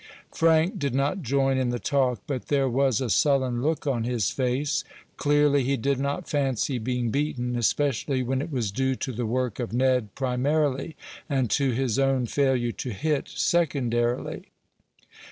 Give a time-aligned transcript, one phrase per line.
[0.33, 4.31] Frank did not join in the talk, but there was a sullen look on his
[4.31, 4.83] face.
[5.15, 9.59] Clearly he did not fancy being beaten, especially when it was due to the work
[9.59, 10.95] of Ned primarily,
[11.29, 14.45] and to his own failure to hit, secondarily.